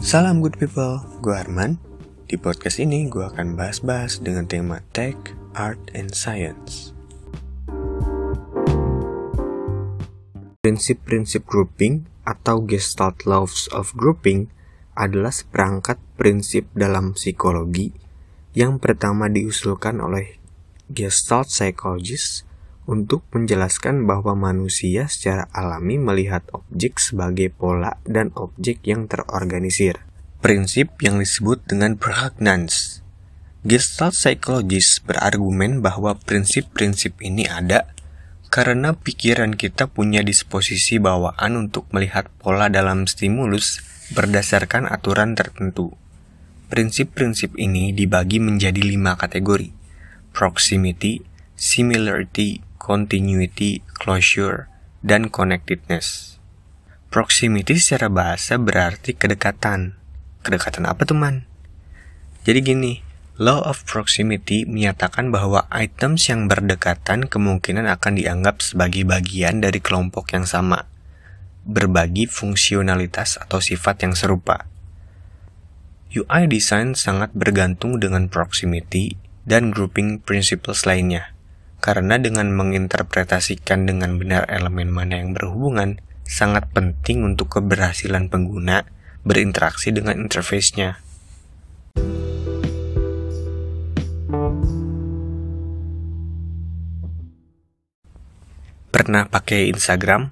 [0.00, 1.76] Salam good people, gue Arman.
[2.24, 6.96] Di podcast ini gue akan bahas-bahas dengan tema tech, art, and science.
[10.64, 14.48] Prinsip-prinsip grouping atau Gestalt Laws of Grouping
[14.96, 17.92] adalah seperangkat prinsip dalam psikologi
[18.56, 20.40] yang pertama diusulkan oleh
[20.88, 22.48] Gestalt psychologist
[22.90, 30.02] untuk menjelaskan bahwa manusia secara alami melihat objek sebagai pola dan objek yang terorganisir.
[30.42, 32.98] Prinsip yang disebut dengan pregnance.
[33.62, 37.94] Gestalt psychologist berargumen bahwa prinsip-prinsip ini ada
[38.50, 43.78] karena pikiran kita punya disposisi bawaan untuk melihat pola dalam stimulus
[44.10, 45.94] berdasarkan aturan tertentu.
[46.66, 49.70] Prinsip-prinsip ini dibagi menjadi lima kategori.
[50.34, 51.22] Proximity,
[51.54, 54.66] similarity, continuity, closure,
[54.98, 56.34] dan connectedness.
[57.06, 59.94] Proximity secara bahasa berarti kedekatan.
[60.42, 61.46] Kedekatan apa teman?
[62.42, 62.92] Jadi gini,
[63.38, 70.34] Law of Proximity menyatakan bahwa items yang berdekatan kemungkinan akan dianggap sebagai bagian dari kelompok
[70.34, 70.90] yang sama,
[71.62, 74.66] berbagi fungsionalitas atau sifat yang serupa.
[76.10, 79.14] UI design sangat bergantung dengan proximity
[79.46, 81.38] dan grouping principles lainnya.
[81.80, 85.96] Karena dengan menginterpretasikan dengan benar elemen mana yang berhubungan,
[86.28, 88.84] sangat penting untuk keberhasilan pengguna
[89.24, 91.00] berinteraksi dengan interface-nya.
[98.92, 100.28] Pernah pakai Instagram?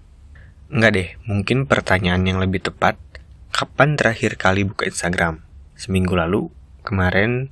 [0.68, 3.00] Enggak deh, mungkin pertanyaan yang lebih tepat,
[3.48, 5.40] kapan terakhir kali buka Instagram?
[5.80, 6.52] Seminggu lalu?
[6.84, 7.48] Kemarin?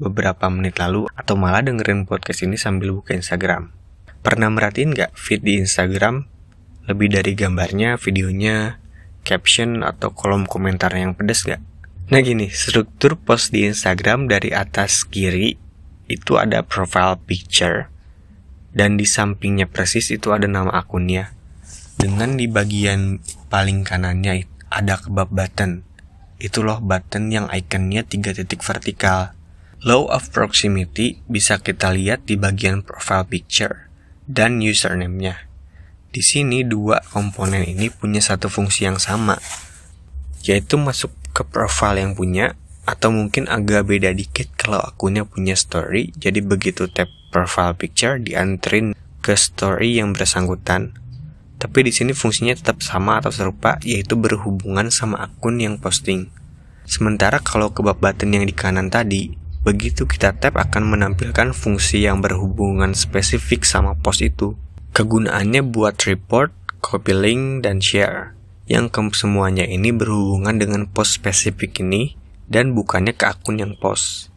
[0.00, 3.76] Beberapa menit lalu atau malah dengerin podcast ini sambil buka Instagram.
[4.24, 6.24] Pernah merhatiin nggak feed di Instagram?
[6.88, 8.80] Lebih dari gambarnya, videonya,
[9.22, 11.60] caption, atau kolom komentar yang pedas nggak?
[12.10, 15.54] Nah gini, struktur post di Instagram dari atas kiri
[16.10, 17.86] itu ada profile picture
[18.74, 21.34] dan di sampingnya persis itu ada nama akunnya.
[22.00, 23.20] Dengan di bagian
[23.52, 25.84] paling kanannya ada kebab button.
[26.40, 29.36] Itu loh button yang ikonnya tiga titik vertikal.
[29.80, 33.88] Law of proximity bisa kita lihat di bagian profile picture
[34.28, 35.48] dan username-nya.
[36.12, 39.40] Di sini dua komponen ini punya satu fungsi yang sama,
[40.44, 46.12] yaitu masuk ke profile yang punya atau mungkin agak beda dikit kalau akunnya punya story.
[46.12, 48.92] Jadi begitu tap profile picture diantrin
[49.24, 50.92] ke story yang bersangkutan.
[51.56, 56.28] Tapi di sini fungsinya tetap sama atau serupa, yaitu berhubungan sama akun yang posting.
[56.84, 62.24] Sementara kalau kebab button yang di kanan tadi, Begitu kita tap akan menampilkan fungsi yang
[62.24, 64.56] berhubungan spesifik sama post itu.
[64.96, 68.32] Kegunaannya buat report, copy link, dan share.
[68.64, 72.16] Yang ke semuanya ini berhubungan dengan post spesifik ini
[72.48, 74.32] dan bukannya ke akun yang post.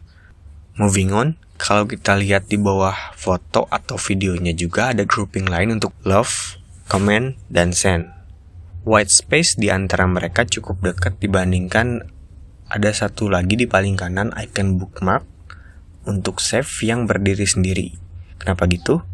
[0.76, 5.94] Moving on, kalau kita lihat di bawah foto atau videonya juga ada grouping lain untuk
[6.04, 6.60] love,
[6.90, 8.10] comment, dan send.
[8.84, 12.12] White space di antara mereka cukup dekat dibandingkan
[12.68, 15.24] ada satu lagi di paling kanan icon bookmark
[16.08, 17.96] untuk save yang berdiri sendiri.
[18.40, 19.04] Kenapa gitu?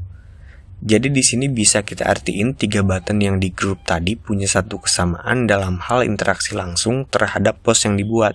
[0.81, 5.45] Jadi di sini bisa kita artiin tiga button yang di grup tadi punya satu kesamaan
[5.45, 8.33] dalam hal interaksi langsung terhadap post yang dibuat.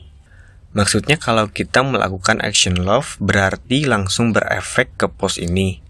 [0.75, 5.81] Maksudnya kalau kita melakukan action love berarti langsung berefek ke post ini.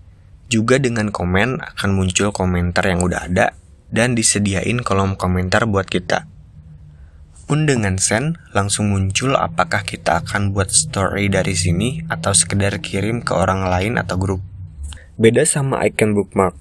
[0.47, 3.58] Juga dengan komen akan muncul komentar yang udah ada
[3.90, 6.34] dan disediain kolom komentar buat kita
[7.46, 13.22] pun dengan send langsung muncul apakah kita akan buat story dari sini atau sekedar kirim
[13.22, 14.42] ke orang lain atau grup.
[15.16, 16.58] Beda sama icon bookmark.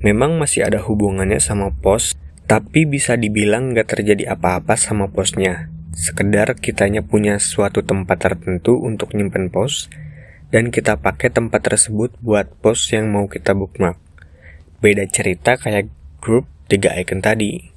[0.00, 2.14] Memang masih ada hubungannya sama post,
[2.46, 5.68] tapi bisa dibilang gak terjadi apa-apa sama postnya.
[5.92, 9.90] Sekedar kitanya punya suatu tempat tertentu untuk nyimpen post,
[10.54, 13.98] dan kita pakai tempat tersebut buat post yang mau kita bookmark.
[14.78, 15.90] Beda cerita kayak
[16.22, 17.73] grup tiga icon tadi.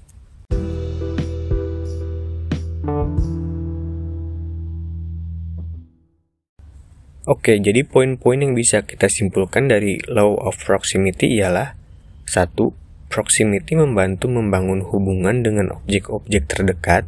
[7.27, 11.75] Oke, jadi poin-poin yang bisa kita simpulkan dari law of proximity ialah
[12.23, 12.71] satu,
[13.07, 17.03] Proximity membantu membangun hubungan dengan objek-objek terdekat.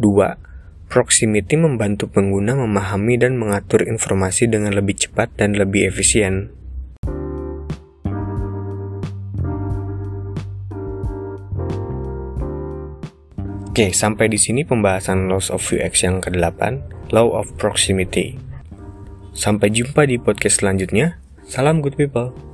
[0.00, 0.36] Dua,
[0.88, 6.52] Proximity membantu pengguna memahami dan mengatur informasi dengan lebih cepat dan lebih efisien.
[13.72, 16.60] Oke, sampai di sini pembahasan Laws of UX yang ke-8,
[17.12, 18.49] Law of Proximity.
[19.30, 21.18] Sampai jumpa di podcast selanjutnya.
[21.46, 22.49] Salam good people.